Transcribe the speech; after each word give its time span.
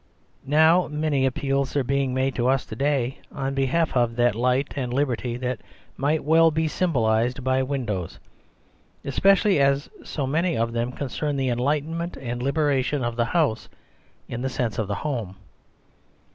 Now 0.47 0.87
many 0.87 1.27
appeals 1.27 1.75
are 1.75 1.83
being 1.83 2.11
made 2.11 2.33
to 2.33 2.47
us 2.47 2.65
to 2.65 2.75
day 2.75 3.19
on 3.31 3.53
behalf 3.53 3.95
of 3.95 4.15
that 4.15 4.33
light 4.33 4.73
and 4.75 4.91
liberty 4.91 5.37
that 5.37 5.61
might 5.95 6.21
II 6.21 6.25
12 6.25 6.25
The 6.25 6.25
Superstition 6.25 6.25
of 6.25 6.25
Di 6.25 6.31
well 6.31 6.51
be 6.51 6.65
Sjrmbolised 6.65 7.43
by 7.43 7.61
windows; 7.61 8.19
especially 9.05 9.59
as 9.59 9.91
so 10.03 10.25
many 10.25 10.57
of 10.57 10.73
them 10.73 10.91
concern 10.91 11.35
the 11.35 11.49
enlightenment 11.49 12.17
and 12.17 12.41
liberation 12.41 13.03
of 13.03 13.15
the 13.15 13.25
house, 13.25 13.69
in 14.27 14.41
the 14.41 14.49
sense 14.49 14.79
of 14.79 14.87
the 14.87 14.95
home. 15.05 15.35